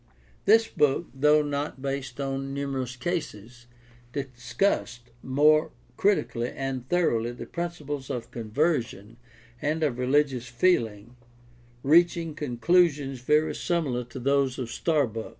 [0.45, 3.67] This book, though not based on numerous cases,
[4.13, 9.17] discussed more critically and thor oughly the principles of conversion
[9.61, 11.17] and of religious feeling,
[11.83, 15.29] reaching conclusions very similar to those of Starbuck.